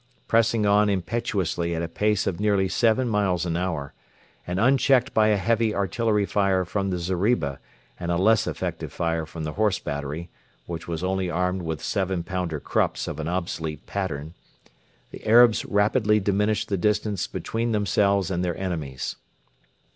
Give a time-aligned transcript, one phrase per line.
[0.27, 3.93] Pressing on impetuously at a pace of nearly seven miles an hour,
[4.47, 7.59] and unchecked by a heavy artillery fire from the zeriba
[7.99, 10.31] and a less effective fire from the Horse battery,
[10.65, 14.33] which was only armed with 7 pounder Krupps of an obsolete pattern,
[15.11, 19.17] the Arabs rapidly diminished the distance between themselves and their enemies.